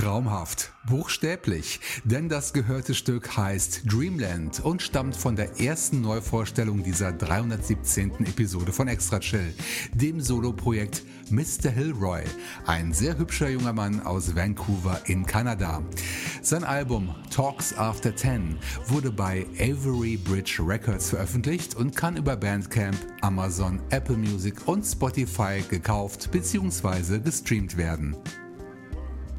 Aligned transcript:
Traumhaft, 0.00 0.72
buchstäblich, 0.88 1.78
denn 2.04 2.30
das 2.30 2.54
gehörte 2.54 2.94
Stück 2.94 3.36
heißt 3.36 3.82
Dreamland 3.84 4.64
und 4.64 4.80
stammt 4.80 5.14
von 5.14 5.36
der 5.36 5.60
ersten 5.60 6.00
Neuvorstellung 6.00 6.82
dieser 6.82 7.12
317. 7.12 8.24
Episode 8.24 8.72
von 8.72 8.88
Extra 8.88 9.20
Chill, 9.20 9.52
dem 9.92 10.22
Soloprojekt 10.22 11.02
Mr. 11.28 11.68
Hilroy, 11.68 12.22
ein 12.64 12.94
sehr 12.94 13.18
hübscher 13.18 13.50
junger 13.50 13.74
Mann 13.74 14.00
aus 14.00 14.34
Vancouver 14.34 15.02
in 15.04 15.26
Kanada. 15.26 15.82
Sein 16.40 16.64
Album 16.64 17.14
Talks 17.28 17.76
After 17.76 18.16
10 18.16 18.56
wurde 18.86 19.12
bei 19.12 19.44
Avery 19.58 20.16
Bridge 20.16 20.62
Records 20.66 21.10
veröffentlicht 21.10 21.76
und 21.76 21.94
kann 21.94 22.16
über 22.16 22.36
Bandcamp, 22.36 22.96
Amazon, 23.20 23.82
Apple 23.90 24.16
Music 24.16 24.66
und 24.66 24.82
Spotify 24.82 25.62
gekauft 25.68 26.30
bzw. 26.32 27.18
gestreamt 27.18 27.76
werden. 27.76 28.16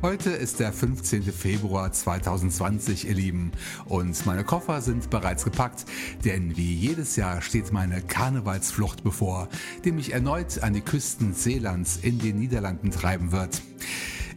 Heute 0.02 0.32
ist 0.32 0.60
der 0.60 0.74
15. 0.74 1.22
Februar 1.32 1.92
2020, 1.92 3.08
ihr 3.08 3.14
Lieben, 3.14 3.52
und 3.86 4.26
meine 4.26 4.44
Koffer 4.44 4.82
sind 4.82 5.12
bereits 5.12 5.44
gepackt, 5.44 5.86
denn 6.26 6.58
wie 6.58 6.74
jedes 6.74 7.18
Jahr 7.18 7.44
steht 7.44 7.72
meine 7.72 8.02
Karnevalsflucht 8.02 9.04
bevor, 9.04 9.48
die 9.86 9.92
mich 9.92 10.12
erneut 10.12 10.64
an 10.64 10.74
die 10.74 10.82
Küsten 10.82 11.36
Seelands 11.36 12.00
in 12.02 12.18
den 12.18 12.40
Niederlanden 12.40 12.90
treiben 12.90 13.32
wird. 13.32 13.62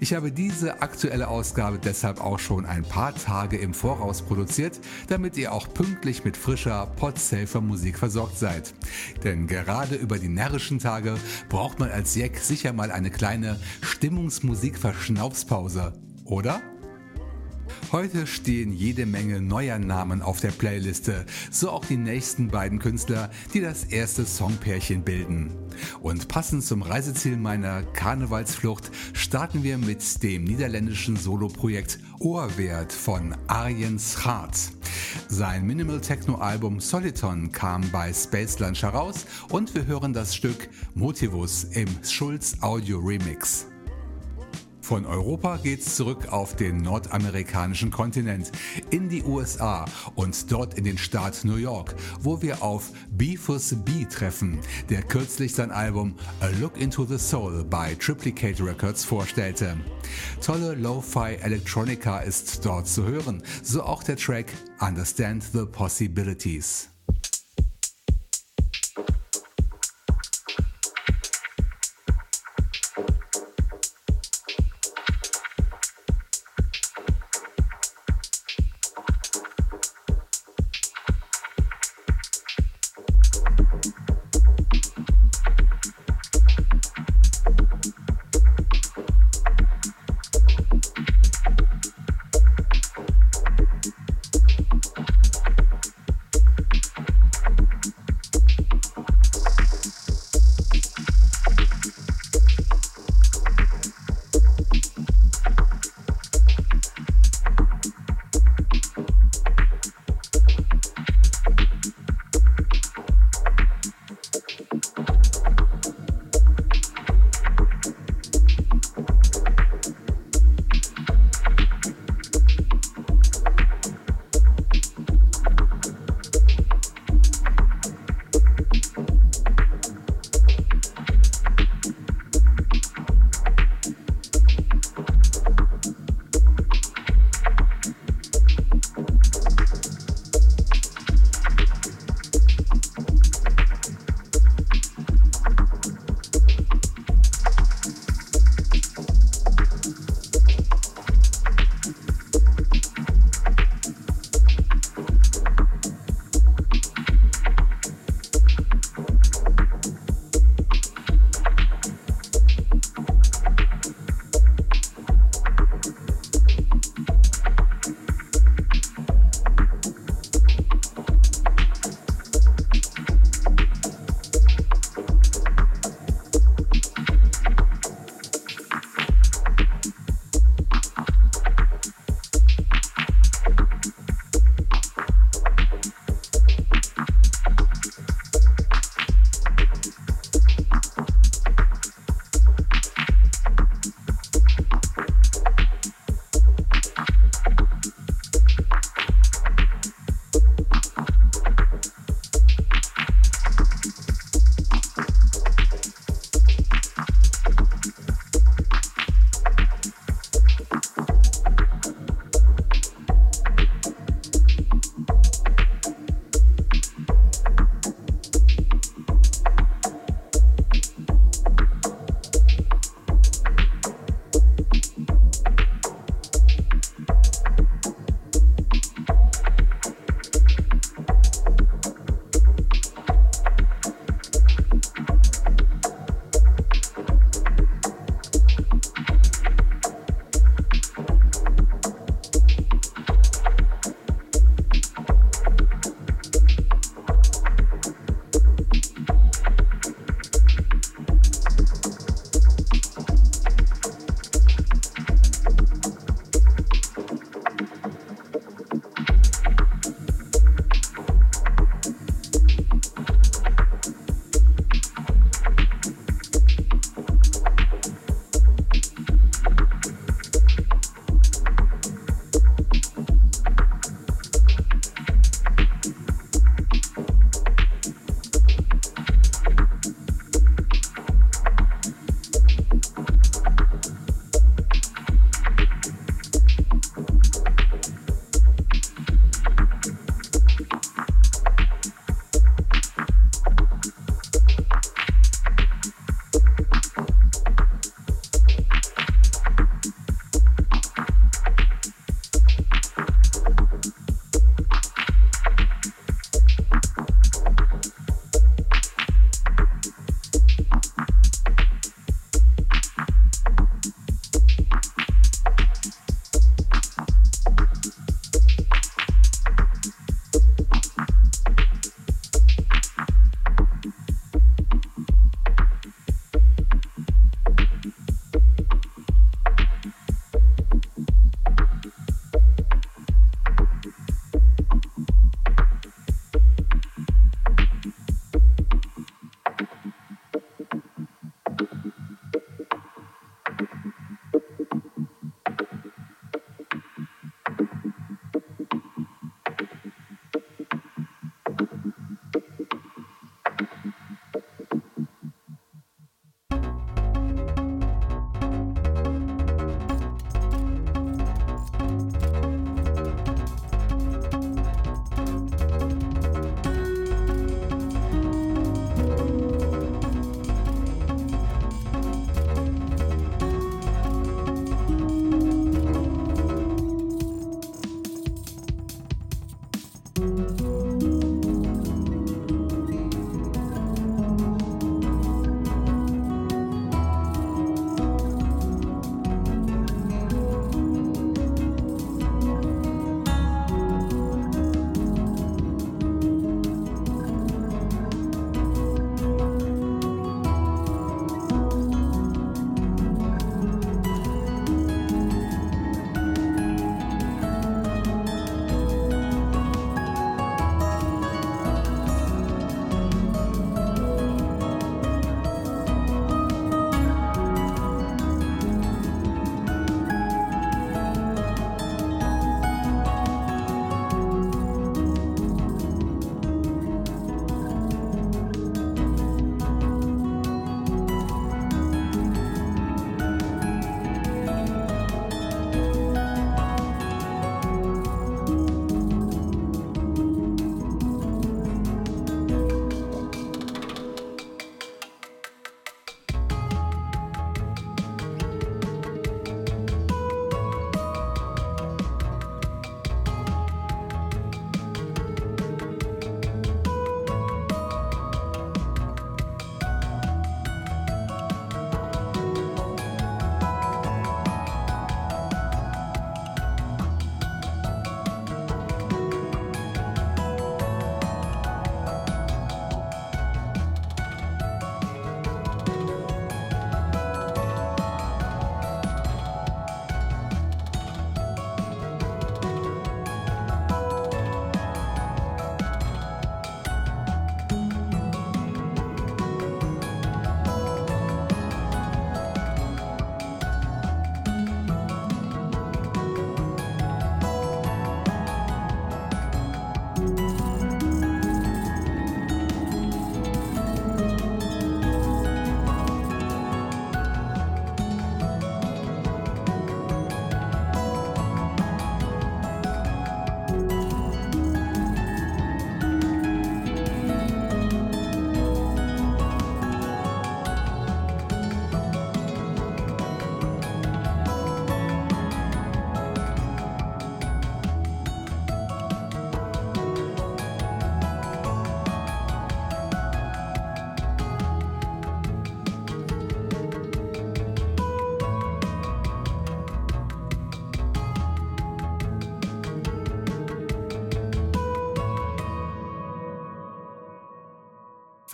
Ich 0.01 0.15
habe 0.15 0.33
diese 0.33 0.83
aktuelle 0.83 1.29
Ausgabe 1.29 1.79
deshalb 1.79 2.21
auch 2.21 2.39
schon 2.39 2.67
ein 2.67 2.83
paar 2.83 3.15
Tage 3.15 3.57
im 3.57 3.75
Voraus 3.75 4.23
produziert, 4.23 4.81
damit 5.09 5.37
ihr 5.37 5.53
auch 5.53 5.73
pünktlich 5.73 6.25
mit 6.25 6.37
frischer 6.37 6.87
Podsafer 6.97 7.61
Musik 7.61 7.99
versorgt 7.99 8.39
seid. 8.39 8.75
Denn 9.23 9.47
gerade 9.47 9.95
über 9.95 10.19
die 10.19 10.29
närrischen 10.29 10.79
Tage 10.79 11.17
braucht 11.49 11.79
man 11.79 11.91
als 11.91 12.15
Jack 12.15 12.39
sicher 12.39 12.73
mal 12.73 12.91
eine 12.91 13.11
kleine 13.11 13.61
Stimmungsmusik-Verschnaufspause, 13.83 15.95
oder? 16.25 16.61
Heute 17.95 18.27
stehen 18.27 18.73
jede 18.73 19.07
Menge 19.07 19.41
neuer 19.41 19.79
Namen 19.79 20.21
auf 20.21 20.41
der 20.41 20.51
Playliste, 20.51 21.25
so 21.53 21.71
auch 21.71 21.85
die 21.85 21.97
nächsten 21.97 22.49
beiden 22.49 22.81
Künstler, 22.81 23.31
die 23.55 23.61
das 23.61 23.85
erste 23.85 24.27
Songpärchen 24.27 25.05
bilden. 25.05 25.53
Und 26.01 26.27
passend 26.27 26.65
zum 26.65 26.83
Reiseziel 26.83 27.37
meiner 27.37 27.85
Karnevalsflucht 27.85 28.91
starten 29.13 29.63
wir 29.63 29.79
mit 29.79 30.25
dem 30.25 30.43
niederländischen 30.43 31.15
Soloprojekt 31.15 32.01
Ohrwert 32.19 32.93
von 32.93 33.37
Arjen 33.47 34.01
Schaat. 34.01 34.59
Sein 35.29 35.65
Minimal 35.65 36.01
Techno 36.01 36.35
Album 36.39 36.81
Soliton 36.81 37.53
kam 37.53 37.89
bei 37.93 38.13
Space 38.13 38.59
Lunch 38.59 38.83
heraus 38.83 39.25
und 39.51 39.73
wir 39.77 39.87
hören 39.87 40.13
das 40.13 40.35
Stück 40.35 40.69
Motivus 40.97 41.63
im 41.63 41.87
Schulz 42.03 42.57
Audio 42.61 42.99
Remix. 42.99 43.69
Von 44.85 45.07
Europa 45.07 45.57
geht's 45.63 45.97
zurück 45.97 46.31
auf 46.31 46.57
den 46.57 46.77
nordamerikanischen 46.83 47.91
Kontinent, 47.91 48.53
in 48.91 49.09
die 49.09 49.23
USA 49.23 49.87
und 50.15 50.53
dort 50.53 50.75
in 50.75 50.85
den 50.85 50.99
Staat 50.99 51.43
New 51.45 51.57
York, 51.57 51.95
wo 52.21 52.43
wir 52.43 52.63
auf 52.63 52.93
Beefus 53.11 53.75
B 53.83 54.05
treffen, 54.05 54.61
der 54.91 55.01
kürzlich 55.01 55.55
sein 55.55 55.71
Album 55.71 56.17
A 56.41 56.49
Look 56.61 56.79
into 56.79 57.07
the 57.07 57.17
Soul 57.17 57.65
bei 57.65 57.95
Triplicate 57.95 58.63
Records 58.63 59.07
vorstellte. 59.07 59.79
Tolle 60.43 60.75
Lo-Fi 60.75 61.37
Electronica 61.41 62.19
ist 62.19 62.63
dort 62.67 62.87
zu 62.87 63.07
hören, 63.07 63.43
so 63.63 63.85
auch 63.85 64.03
der 64.03 64.17
Track 64.17 64.53
Understand 64.81 65.45
the 65.55 65.65
Possibilities. 65.65 66.91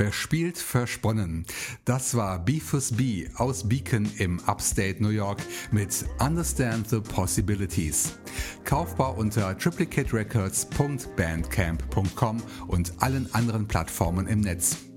Wer 0.01 0.13
spielt, 0.13 0.57
versponnen. 0.57 1.45
Das 1.85 2.15
war 2.15 2.43
Beefus 2.43 2.97
B 2.97 3.29
aus 3.35 3.69
Beacon 3.69 4.09
im 4.17 4.41
Upstate 4.47 5.03
New 5.03 5.11
York 5.11 5.43
mit 5.73 6.07
Understand 6.19 6.89
the 6.89 7.01
Possibilities. 7.01 8.15
Kaufbar 8.65 9.19
unter 9.19 9.59
triplicaterecords.bandcamp.com 9.59 12.43
und 12.69 12.95
allen 13.03 13.29
anderen 13.35 13.69
Plattformen 13.69 14.27
im 14.27 14.41
Netz. 14.41 14.90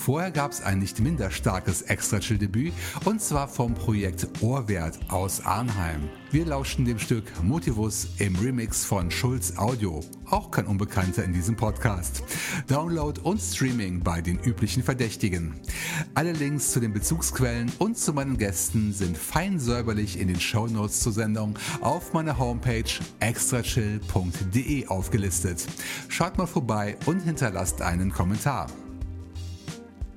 Vorher 0.00 0.30
gab 0.30 0.50
es 0.50 0.62
ein 0.62 0.78
nicht 0.78 0.98
minder 0.98 1.30
starkes 1.30 1.82
Extra-Chill-Debüt 1.82 2.72
und 3.04 3.20
zwar 3.20 3.46
vom 3.48 3.74
Projekt 3.74 4.26
Ohrwert 4.40 4.98
aus 5.10 5.44
Arnheim. 5.44 6.08
Wir 6.30 6.46
lauschten 6.46 6.86
dem 6.86 6.98
Stück 6.98 7.24
Motivus 7.42 8.08
im 8.16 8.34
Remix 8.36 8.82
von 8.86 9.10
Schulz 9.10 9.58
Audio, 9.58 10.00
auch 10.24 10.50
kein 10.50 10.64
Unbekannter 10.64 11.22
in 11.22 11.34
diesem 11.34 11.54
Podcast. 11.54 12.22
Download 12.66 13.20
und 13.20 13.42
Streaming 13.42 14.00
bei 14.00 14.22
den 14.22 14.38
üblichen 14.38 14.82
Verdächtigen. 14.82 15.60
Alle 16.14 16.32
Links 16.32 16.72
zu 16.72 16.80
den 16.80 16.94
Bezugsquellen 16.94 17.70
und 17.78 17.98
zu 17.98 18.14
meinen 18.14 18.38
Gästen 18.38 18.94
sind 18.94 19.18
fein 19.18 19.60
säuberlich 19.60 20.18
in 20.18 20.28
den 20.28 20.40
Shownotes 20.40 21.00
zur 21.00 21.12
Sendung 21.12 21.58
auf 21.82 22.14
meiner 22.14 22.38
Homepage 22.38 22.90
extrachill.de 23.18 24.86
aufgelistet. 24.86 25.66
Schaut 26.08 26.38
mal 26.38 26.46
vorbei 26.46 26.96
und 27.04 27.20
hinterlasst 27.20 27.82
einen 27.82 28.10
Kommentar. 28.10 28.66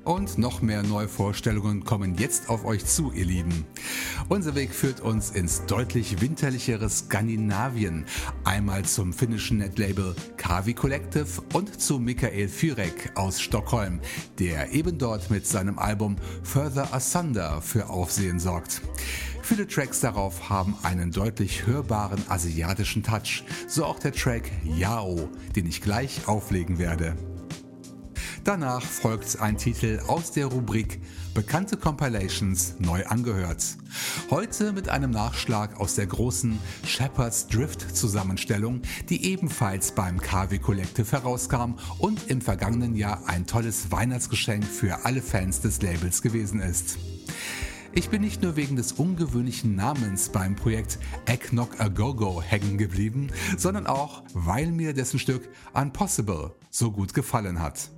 Und 0.04 0.38
noch 0.38 0.62
mehr 0.62 0.84
Neuvorstellungen 0.84 1.86
kommen 1.86 2.16
jetzt 2.16 2.50
auf 2.50 2.66
euch 2.66 2.86
zu, 2.86 3.14
ihr 3.14 3.24
Lieben. 3.24 3.66
Unser 4.28 4.54
Weg 4.54 4.74
führt 4.74 5.00
uns 5.00 5.32
ins 5.32 5.66
deutlich 5.66 6.20
winterlichere 6.20 6.90
Skandinavien. 6.90 8.06
Einmal 8.44 8.84
zum 8.84 9.14
finnischen 9.14 9.60
Netlabel 9.60 10.14
Kavi 10.36 10.74
Collective 10.74 11.42
und 11.54 11.80
zu 11.80 12.00
Michael 12.00 12.50
Fürek 12.50 13.14
aus 13.16 13.40
Stockholm, 13.40 14.02
der 14.40 14.74
eben 14.74 14.98
dort 14.98 15.32
mit 15.32 15.48
seinem 15.48 15.80
Album 15.80 16.18
Further 16.44 16.94
Asunder 16.94 17.62
für 17.62 17.90
Aufsehen 17.90 18.42
sorgt. 18.42 18.82
Viele 19.42 19.68
Tracks 19.68 20.02
darauf 20.02 20.50
haben 20.50 20.76
einen 20.84 21.12
deutlich 21.12 21.66
hörbaren 21.66 22.22
asiatischen 22.28 23.04
Touch, 23.04 23.44
so 23.68 23.86
auch 23.86 24.00
der 24.00 24.12
Track 24.12 24.52
Yao, 24.64 25.30
den 25.56 25.66
ich 25.66 25.82
gleich 25.82 26.28
auflegen 26.28 26.78
werde. 26.78 27.16
Danach 28.44 28.82
folgt 28.82 29.40
ein 29.40 29.58
Titel 29.58 30.02
aus 30.06 30.32
der 30.32 30.48
Rubrik 30.48 31.00
Bekannte 31.34 31.78
Compilations 31.78 32.76
neu 32.78 33.06
angehört. 33.06 33.64
Heute 34.30 34.74
mit 34.74 34.90
einem 34.90 35.12
Nachschlag 35.12 35.80
aus 35.80 35.96
der 35.96 36.08
großen 36.08 36.60
Shepherd's 36.86 37.48
Drift 37.48 37.96
Zusammenstellung, 37.96 38.82
die 39.08 39.24
ebenfalls 39.28 39.94
beim 39.94 40.20
KW 40.20 40.60
Collective 40.60 41.10
herauskam 41.10 41.76
und 42.00 42.30
im 42.30 42.42
vergangenen 42.42 42.98
Jahr 42.98 43.22
ein 43.28 43.48
tolles 43.48 43.92
Weihnachtsgeschenk 43.92 44.66
für 44.66 45.06
alle 45.06 45.22
Fans 45.22 45.62
des 45.62 45.82
Labels 45.82 46.22
gewesen 46.22 46.60
ist. 46.60 46.98
Ich 47.94 48.10
bin 48.10 48.22
nicht 48.22 48.42
nur 48.42 48.58
wegen 48.58 48.76
des 48.76 48.92
ungewöhnlichen 48.92 49.78
Namens 49.78 50.28
beim 50.28 50.58
Projekt 50.58 51.00
Eggnog 51.28 51.80
A 51.80 51.88
Go 51.88 52.14
Go 52.14 52.42
hängen 52.42 52.78
geblieben, 52.78 53.30
sondern 53.56 53.88
auch, 53.88 54.22
weil 54.34 54.70
mir 54.70 54.94
dessen 54.94 55.18
Stück 55.18 55.48
Unpossible 55.74 56.52
so 56.70 56.92
gut 56.92 57.14
gefallen 57.14 57.62
hat. 57.62 57.90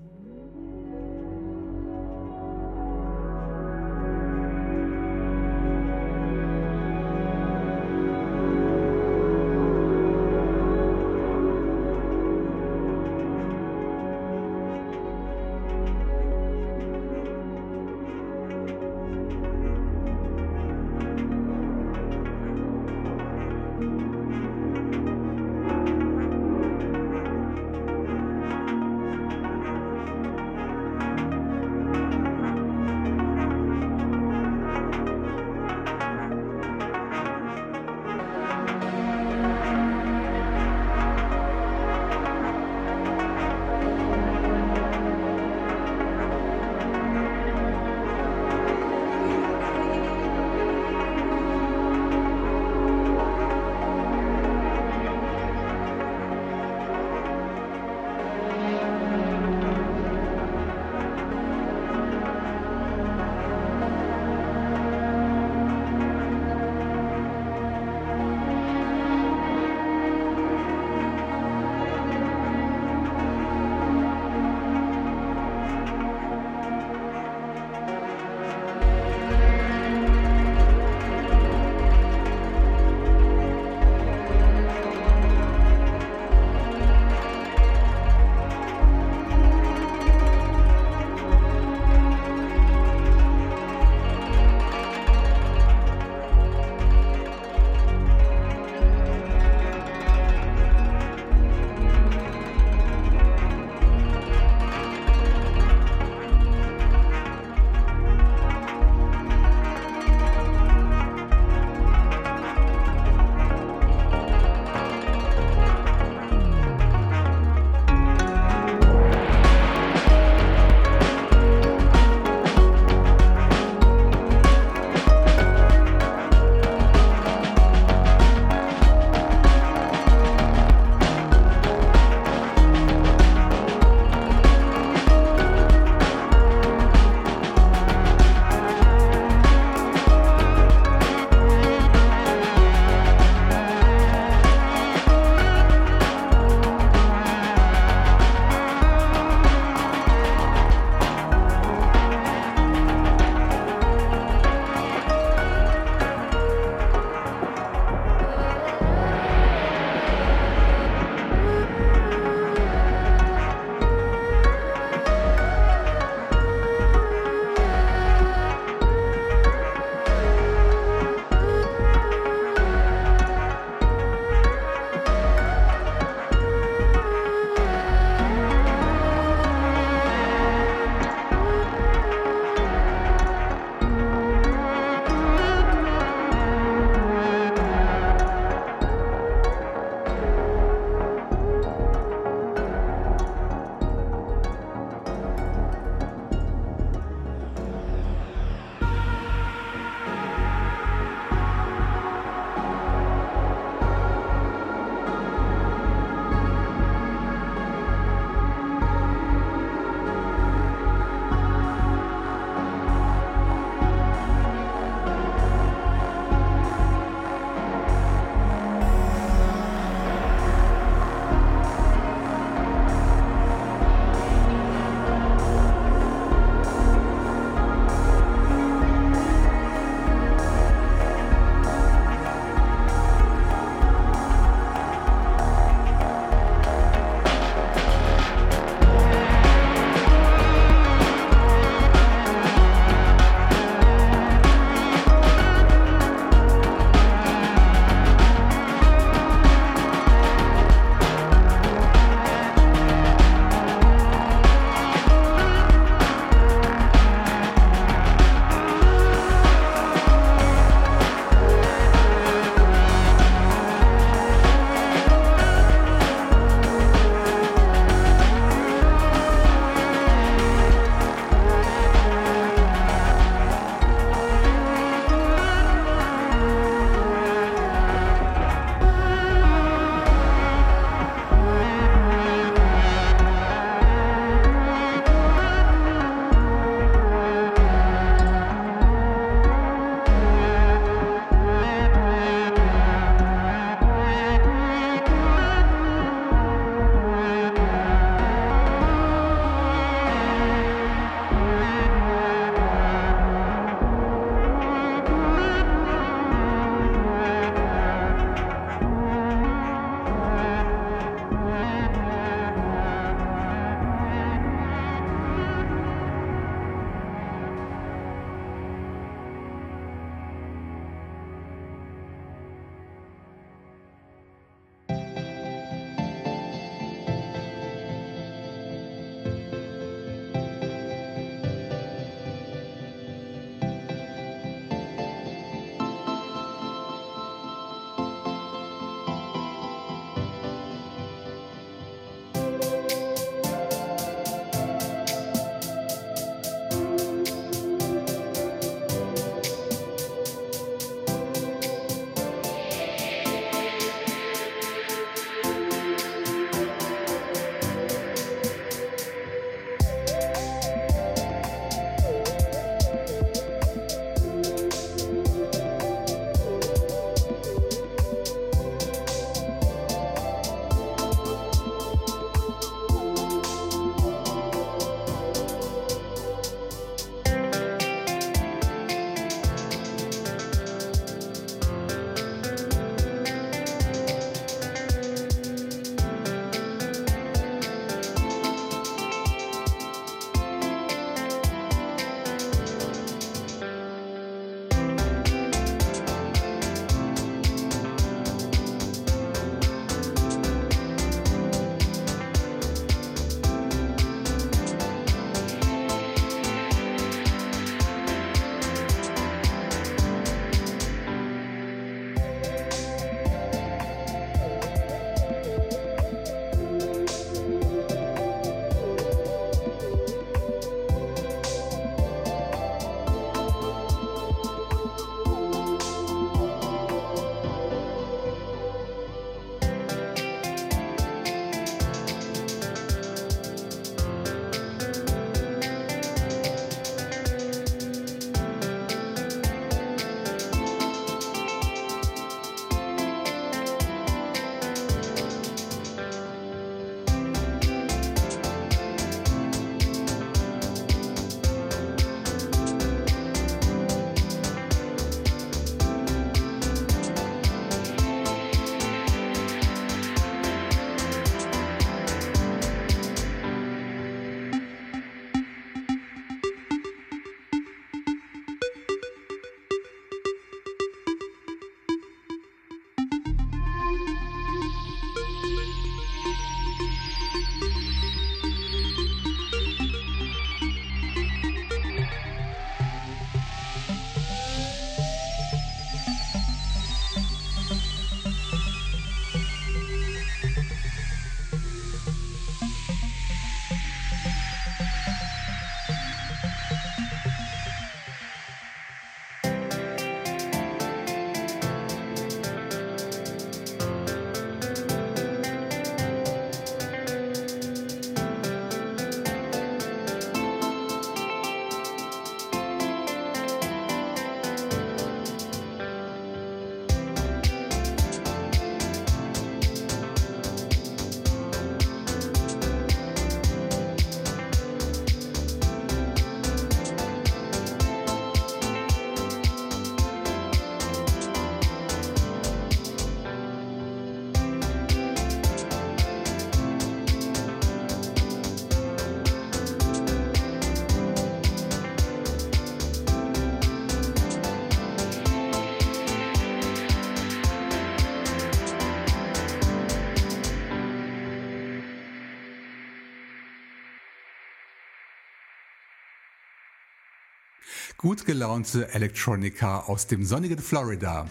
Gut 558.06 558.24
gelaunte 558.24 558.94
Electronica 558.94 559.80
aus 559.88 560.06
dem 560.06 560.24
sonnigen 560.24 560.60
Florida. 560.60 561.26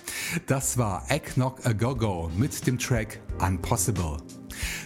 Das 0.48 0.76
war 0.76 1.04
Eggnog 1.08 1.64
A 1.64 1.72
Go 1.72 1.94
Go 1.94 2.28
mit 2.36 2.66
dem 2.66 2.80
Track 2.80 3.20
Unpossible. 3.38 4.16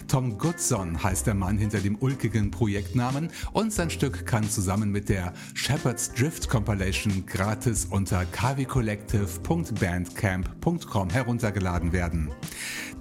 Tom 0.06 0.36
Goodson 0.36 1.02
heißt 1.02 1.26
der 1.26 1.32
Mann 1.32 1.56
hinter 1.56 1.80
dem 1.80 1.96
ulkigen 1.98 2.50
Projektnamen 2.50 3.30
und 3.52 3.72
sein 3.72 3.88
Stück 3.88 4.26
kann 4.26 4.44
zusammen 4.44 4.90
mit 4.90 5.08
der 5.08 5.32
Shepherd's 5.54 6.12
Drift 6.12 6.50
Compilation 6.50 7.24
gratis 7.24 7.86
unter 7.86 8.26
kvcollective.bandcamp.com 8.26 11.08
heruntergeladen 11.08 11.92
werden. 11.92 12.28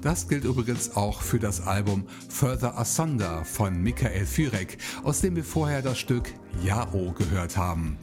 Das 0.02 0.30
gilt 0.30 0.46
übrigens 0.46 0.96
auch 0.96 1.22
für 1.22 1.40
das 1.40 1.68
Album 1.68 2.08
Further 2.30 2.78
Asunder 2.78 3.44
von 3.44 3.82
Michael 3.82 4.26
Fürek, 4.26 4.78
aus 5.04 5.20
dem 5.20 5.36
wir 5.36 5.44
vorher 5.44 5.82
das 5.82 6.00
Stück 6.00 6.32
Jao 6.64 7.14
gehört 7.18 7.58
haben. 7.58 7.98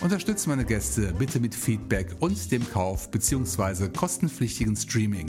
Unterstützt 0.00 0.46
meine 0.46 0.64
Gäste 0.64 1.12
bitte 1.18 1.40
mit 1.40 1.54
Feedback 1.54 2.14
und 2.20 2.52
dem 2.52 2.68
Kauf 2.70 3.10
bzw. 3.10 3.88
kostenpflichtigen 3.88 4.76
Streaming. 4.76 5.26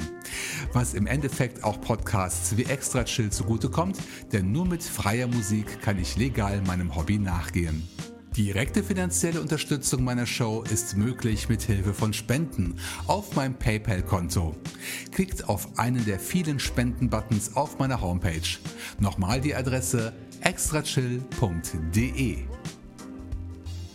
Was 0.74 0.94
im 0.94 1.08
Endeffekt 1.08 1.64
auch 1.64 1.82
Podcasts 1.82 2.56
wie 2.56 2.66
Extra 2.66 3.04
Chill 3.04 3.32
zugutekommt, 3.32 3.98
denn 4.32 4.52
nur 4.52 4.66
mit 4.66 4.84
freier 4.84 5.28
Musik 5.28 5.82
kann 5.82 5.98
ich 5.98 6.18
legal 6.18 6.62
meinem 6.62 6.96
Hobby 6.96 7.18
nachgehen. 7.18 7.88
Direkte 8.38 8.84
finanzielle 8.84 9.42
Unterstützung 9.42 10.04
meiner 10.04 10.26
Show 10.28 10.64
ist 10.72 10.96
möglich 10.96 11.50
mit 11.50 11.64
Hilfe 11.64 11.94
von 11.94 12.14
Spenden 12.14 12.76
auf 13.08 13.36
meinem 13.36 13.56
PayPal-Konto. 13.56 14.56
Klickt 15.12 15.50
auf 15.50 15.80
einen 15.80 16.06
der 16.06 16.20
vielen 16.20 16.60
Spenden-Buttons 16.60 17.56
auf 17.56 17.80
meiner 17.80 18.02
Homepage. 18.02 18.48
Nochmal 19.00 19.42
die 19.42 19.56
Adresse 19.56 20.14
extrachill.de. 20.42 22.38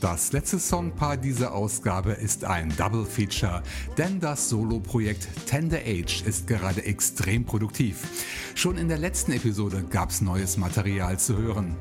Das 0.04 0.32
letzte 0.32 0.58
Songpaar 0.58 1.16
dieser 1.16 1.54
Ausgabe 1.54 2.12
ist 2.12 2.44
ein 2.44 2.68
Double 2.76 3.06
Feature, 3.06 3.62
denn 3.96 4.20
das 4.20 4.50
Solo-Projekt 4.50 5.26
Tender 5.46 5.78
Age 5.78 6.20
ist 6.26 6.46
gerade 6.46 6.84
extrem 6.84 7.46
produktiv. 7.46 8.02
Schon 8.54 8.76
in 8.76 8.88
der 8.88 8.98
letzten 8.98 9.32
Episode 9.32 9.82
gab's 9.88 10.20
neues 10.20 10.58
Material 10.58 11.18
zu 11.18 11.38
hören. 11.38 11.74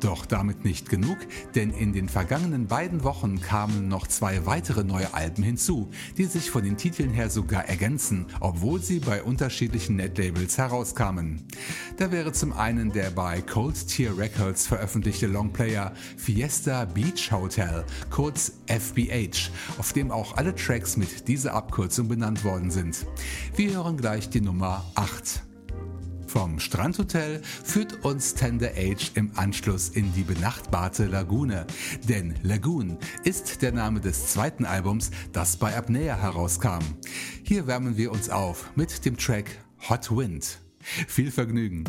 Doch 0.00 0.24
damit 0.24 0.64
nicht 0.64 0.88
genug, 0.88 1.18
denn 1.54 1.70
in 1.70 1.92
den 1.92 2.08
vergangenen 2.08 2.66
beiden 2.66 3.04
Wochen 3.04 3.40
kamen 3.40 3.88
noch 3.88 4.06
zwei 4.06 4.46
weitere 4.46 4.82
neue 4.82 5.12
Alben 5.12 5.42
hinzu, 5.42 5.90
die 6.16 6.24
sich 6.24 6.50
von 6.50 6.64
den 6.64 6.78
Titeln 6.78 7.10
her 7.10 7.28
sogar 7.28 7.66
ergänzen, 7.66 8.26
obwohl 8.40 8.80
sie 8.80 9.00
bei 9.00 9.22
unterschiedlichen 9.22 9.96
Netlabels 9.96 10.56
herauskamen. 10.56 11.42
Da 11.98 12.10
wäre 12.10 12.32
zum 12.32 12.54
einen 12.54 12.92
der 12.92 13.10
bei 13.10 13.42
Cold 13.42 13.88
Tier 13.88 14.16
Records 14.16 14.66
veröffentlichte 14.66 15.26
Longplayer 15.26 15.92
Fiesta 16.16 16.86
Beach 16.86 17.30
Hotel, 17.30 17.84
kurz 18.08 18.52
FBH, 18.68 19.50
auf 19.78 19.92
dem 19.92 20.10
auch 20.10 20.38
alle 20.38 20.54
Tracks 20.54 20.96
mit 20.96 21.28
dieser 21.28 21.52
Abkürzung 21.52 22.08
benannt 22.08 22.42
worden 22.42 22.70
sind. 22.70 23.06
Wir 23.54 23.74
hören 23.74 23.98
gleich 23.98 24.30
die 24.30 24.40
Nummer 24.40 24.90
8. 24.94 25.49
Vom 26.32 26.60
Strandhotel 26.60 27.42
führt 27.42 28.04
uns 28.04 28.36
Tender 28.36 28.70
Age 28.76 29.10
im 29.16 29.32
Anschluss 29.34 29.88
in 29.88 30.14
die 30.14 30.22
benachbarte 30.22 31.06
Lagune. 31.06 31.66
Denn 32.08 32.36
Lagoon 32.44 32.98
ist 33.24 33.62
der 33.62 33.72
Name 33.72 33.98
des 33.98 34.28
zweiten 34.28 34.64
Albums, 34.64 35.10
das 35.32 35.56
bei 35.56 35.76
Apnea 35.76 36.14
herauskam. 36.14 36.84
Hier 37.42 37.66
wärmen 37.66 37.96
wir 37.96 38.12
uns 38.12 38.30
auf 38.30 38.70
mit 38.76 39.04
dem 39.04 39.16
Track 39.16 39.46
Hot 39.88 40.16
Wind. 40.16 40.60
Viel 41.08 41.32
Vergnügen! 41.32 41.82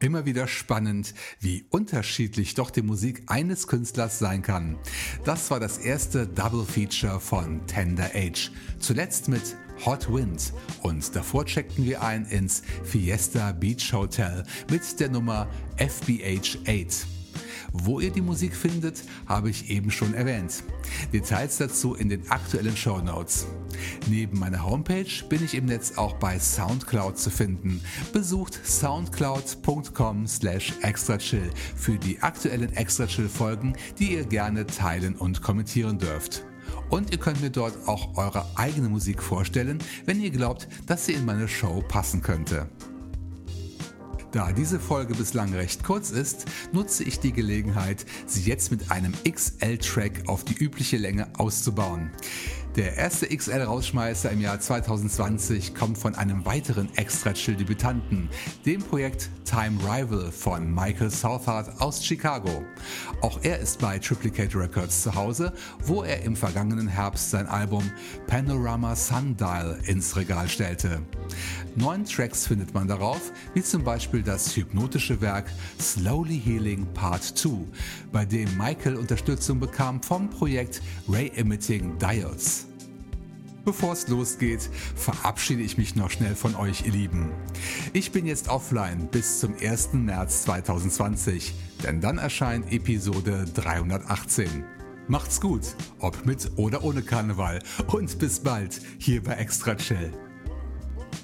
Immer 0.00 0.26
wieder 0.26 0.48
spannend, 0.48 1.14
wie 1.40 1.64
unterschiedlich 1.70 2.54
doch 2.54 2.70
die 2.70 2.82
Musik 2.82 3.22
eines 3.26 3.66
Künstlers 3.66 4.18
sein 4.18 4.42
kann. 4.42 4.76
Das 5.24 5.50
war 5.50 5.60
das 5.60 5.78
erste 5.78 6.26
Double 6.26 6.64
Feature 6.64 7.20
von 7.20 7.66
Tender 7.66 8.10
Age. 8.14 8.50
Zuletzt 8.78 9.28
mit 9.28 9.56
Hot 9.86 10.12
Wind 10.12 10.52
und 10.82 11.14
davor 11.16 11.46
checkten 11.46 11.84
wir 11.84 12.02
ein 12.02 12.26
ins 12.26 12.62
Fiesta 12.84 13.52
Beach 13.52 13.92
Hotel 13.92 14.44
mit 14.70 15.00
der 15.00 15.10
Nummer 15.10 15.48
FBH 15.78 16.58
8. 16.66 17.13
Wo 17.76 17.98
ihr 17.98 18.12
die 18.12 18.20
Musik 18.20 18.54
findet, 18.54 19.02
habe 19.26 19.50
ich 19.50 19.68
eben 19.68 19.90
schon 19.90 20.14
erwähnt. 20.14 20.62
Details 21.12 21.56
dazu 21.56 21.96
in 21.96 22.08
den 22.08 22.30
aktuellen 22.30 22.76
Show 22.76 22.98
Notes. 22.98 23.48
Neben 24.08 24.38
meiner 24.38 24.64
Homepage 24.64 25.10
bin 25.28 25.44
ich 25.44 25.56
im 25.56 25.64
Netz 25.64 25.98
auch 25.98 26.12
bei 26.14 26.38
Soundcloud 26.38 27.18
zu 27.18 27.30
finden. 27.30 27.80
Besucht 28.12 28.60
soundcloud.com 28.64 30.28
slash 30.28 30.72
extrachill 30.82 31.50
für 31.74 31.98
die 31.98 32.22
aktuellen 32.22 32.72
Extra 32.74 33.08
Chill 33.08 33.28
Folgen, 33.28 33.74
die 33.98 34.12
ihr 34.12 34.24
gerne 34.24 34.66
teilen 34.68 35.16
und 35.16 35.42
kommentieren 35.42 35.98
dürft. 35.98 36.44
Und 36.90 37.10
ihr 37.10 37.18
könnt 37.18 37.42
mir 37.42 37.50
dort 37.50 37.88
auch 37.88 38.16
eure 38.16 38.46
eigene 38.54 38.88
Musik 38.88 39.20
vorstellen, 39.20 39.78
wenn 40.06 40.20
ihr 40.20 40.30
glaubt, 40.30 40.68
dass 40.86 41.06
sie 41.06 41.14
in 41.14 41.24
meine 41.24 41.48
Show 41.48 41.82
passen 41.88 42.22
könnte. 42.22 42.68
Da 44.34 44.50
diese 44.50 44.80
Folge 44.80 45.14
bislang 45.14 45.54
recht 45.54 45.84
kurz 45.84 46.10
ist, 46.10 46.46
nutze 46.72 47.04
ich 47.04 47.20
die 47.20 47.32
Gelegenheit, 47.32 48.04
sie 48.26 48.42
jetzt 48.42 48.72
mit 48.72 48.90
einem 48.90 49.12
XL-Track 49.22 50.24
auf 50.26 50.42
die 50.42 50.54
übliche 50.54 50.96
Länge 50.96 51.28
auszubauen. 51.38 52.10
Der 52.76 52.96
erste 52.96 53.28
XL-Rausschmeißer 53.28 54.32
im 54.32 54.40
Jahr 54.40 54.58
2020 54.58 55.76
kommt 55.76 55.96
von 55.96 56.16
einem 56.16 56.44
weiteren 56.44 56.88
Extra-Chill-Debütanten, 56.96 58.28
dem 58.66 58.82
Projekt 58.82 59.30
Time 59.44 59.78
Rival 59.84 60.32
von 60.32 60.74
Michael 60.74 61.10
Southard 61.10 61.80
aus 61.80 62.04
Chicago. 62.04 62.64
Auch 63.20 63.38
er 63.44 63.60
ist 63.60 63.78
bei 63.78 64.00
Triplicate 64.00 64.58
Records 64.58 65.04
zu 65.04 65.14
Hause, 65.14 65.52
wo 65.84 66.02
er 66.02 66.22
im 66.22 66.34
vergangenen 66.34 66.88
Herbst 66.88 67.30
sein 67.30 67.46
Album 67.46 67.88
Panorama 68.26 68.96
Sundial 68.96 69.78
ins 69.86 70.16
Regal 70.16 70.48
stellte. 70.48 71.00
Neun 71.76 72.04
Tracks 72.04 72.48
findet 72.48 72.74
man 72.74 72.88
darauf, 72.88 73.32
wie 73.54 73.62
zum 73.62 73.84
Beispiel 73.84 74.22
das 74.22 74.56
hypnotische 74.56 75.20
Werk 75.20 75.46
Slowly 75.80 76.40
Healing 76.40 76.86
Part 76.92 77.22
2, 77.22 77.50
bei 78.10 78.24
dem 78.24 78.48
Michael 78.56 78.96
Unterstützung 78.96 79.60
bekam 79.60 80.02
vom 80.02 80.28
Projekt 80.28 80.82
Ray 81.08 81.30
Emitting 81.36 81.98
Diodes. 81.98 82.63
Bevor 83.64 83.94
es 83.94 84.08
losgeht, 84.08 84.68
verabschiede 84.94 85.62
ich 85.62 85.78
mich 85.78 85.96
noch 85.96 86.10
schnell 86.10 86.34
von 86.34 86.54
euch, 86.54 86.84
ihr 86.84 86.92
Lieben. 86.92 87.30
Ich 87.94 88.12
bin 88.12 88.26
jetzt 88.26 88.48
offline 88.48 89.08
bis 89.10 89.40
zum 89.40 89.54
1. 89.56 89.94
März 89.94 90.42
2020, 90.42 91.54
denn 91.82 92.00
dann 92.02 92.18
erscheint 92.18 92.70
Episode 92.70 93.46
318. 93.54 94.64
Macht's 95.08 95.40
gut, 95.40 95.76
ob 95.98 96.26
mit 96.26 96.50
oder 96.56 96.84
ohne 96.84 97.02
Karneval 97.02 97.60
und 97.86 98.18
bis 98.18 98.40
bald 98.40 98.80
hier 98.98 99.22
bei 99.22 99.32
Extra 99.32 99.74
Chill. 99.74 100.12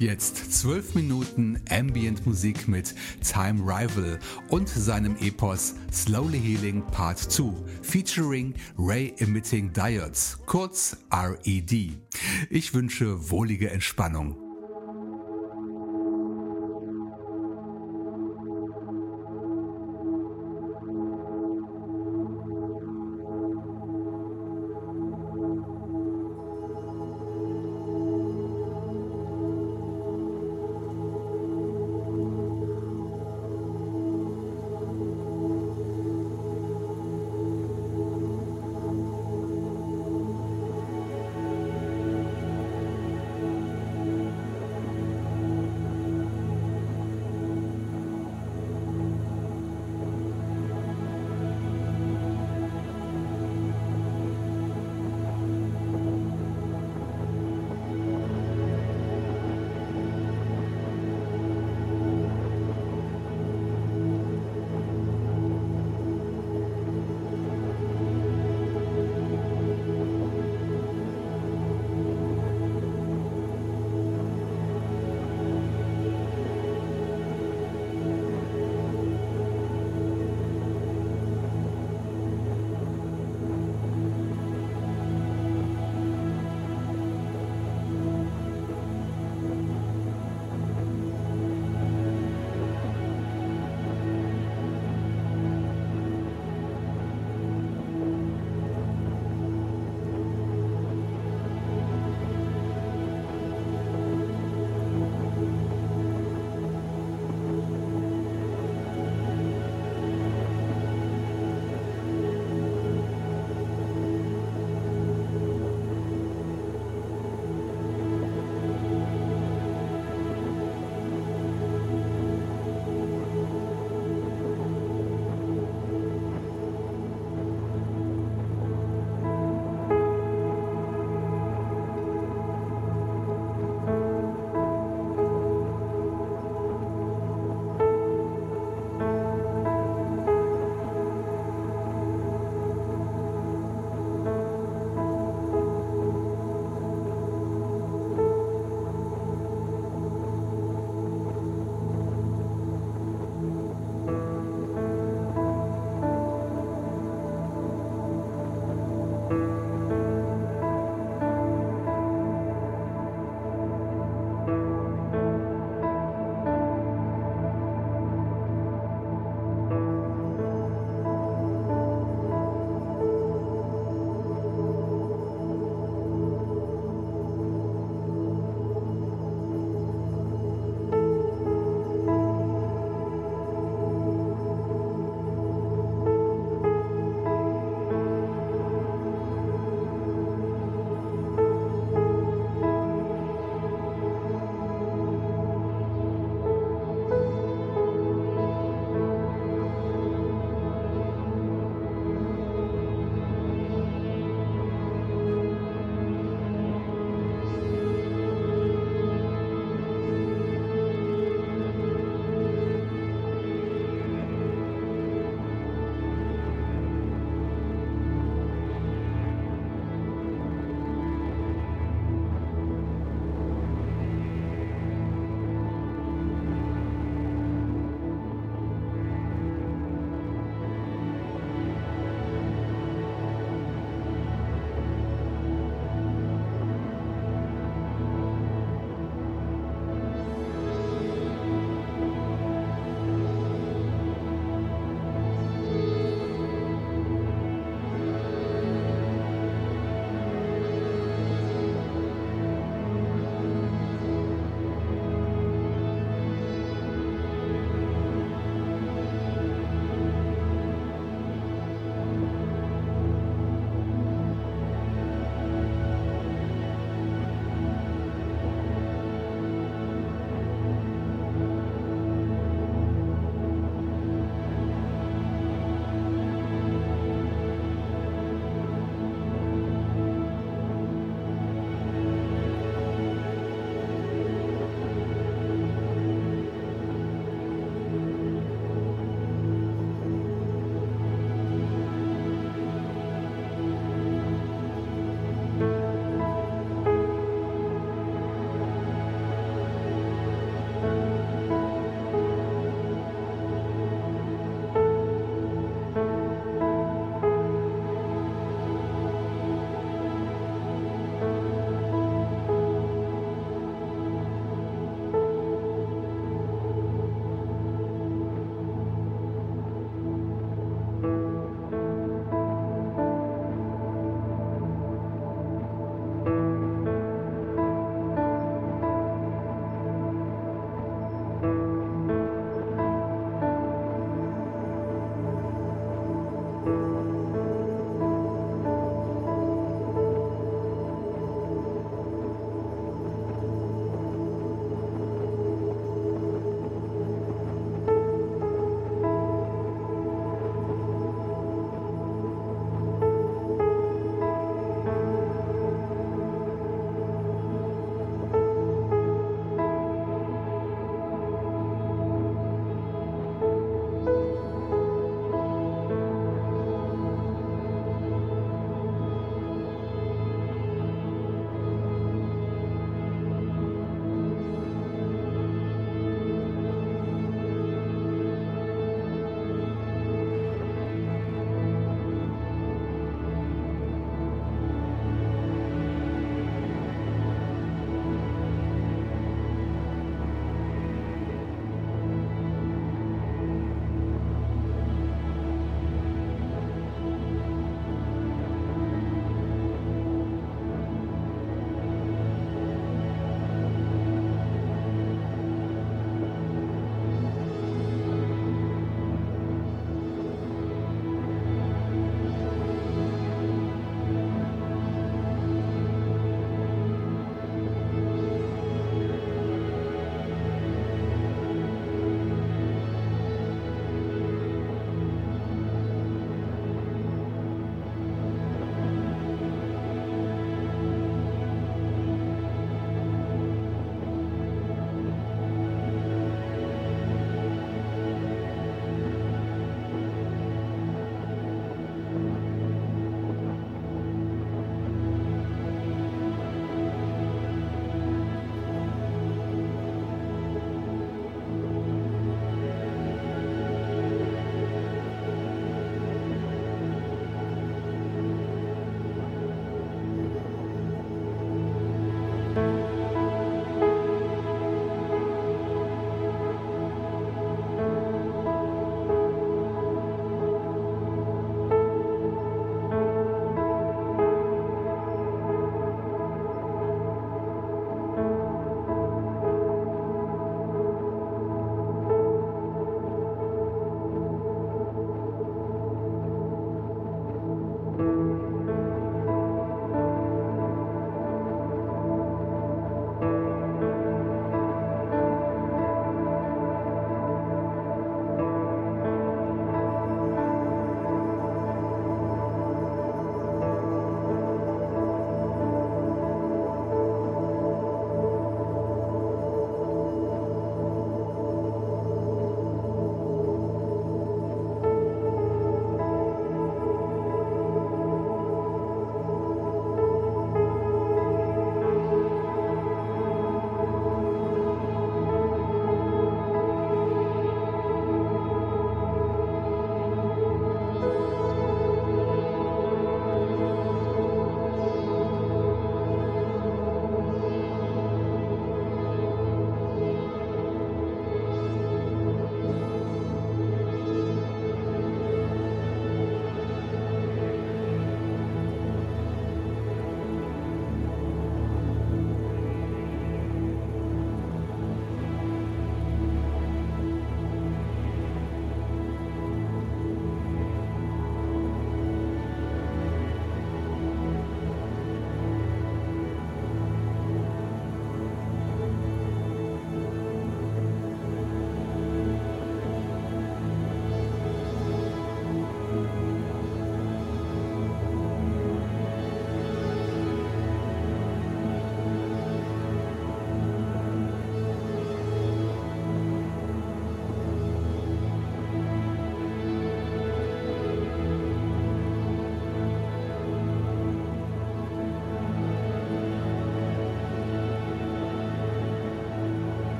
Jetzt 0.00 0.54
12 0.54 0.94
Minuten 0.94 1.60
Ambient 1.68 2.24
Musik 2.24 2.68
mit 2.68 2.94
Time 3.22 3.60
Rival 3.60 4.18
und 4.48 4.66
seinem 4.66 5.14
Epos 5.20 5.74
Slowly 5.92 6.40
Healing 6.40 6.82
Part 6.86 7.18
2 7.18 7.52
featuring 7.82 8.54
Ray 8.78 9.12
Emitting 9.18 9.74
Diodes, 9.74 10.38
kurz 10.46 10.96
RED. 11.12 11.98
Ich 12.48 12.72
wünsche 12.72 13.30
wohlige 13.30 13.68
Entspannung. 13.68 14.49